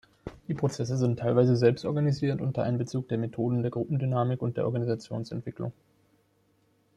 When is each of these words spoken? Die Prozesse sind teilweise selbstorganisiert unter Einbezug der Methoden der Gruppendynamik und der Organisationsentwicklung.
Die 0.47 0.55
Prozesse 0.55 0.97
sind 0.97 1.19
teilweise 1.19 1.55
selbstorganisiert 1.55 2.41
unter 2.41 2.63
Einbezug 2.63 3.07
der 3.09 3.19
Methoden 3.19 3.61
der 3.61 3.69
Gruppendynamik 3.69 4.41
und 4.41 4.57
der 4.57 4.65
Organisationsentwicklung. 4.65 5.73